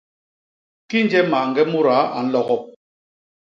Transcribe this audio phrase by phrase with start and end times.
[0.89, 2.63] Kinje mañge mudaa a nlogop!